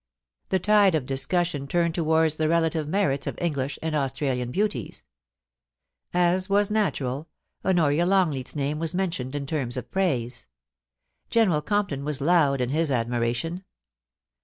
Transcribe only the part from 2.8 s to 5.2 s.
merits of English and Australian beauties.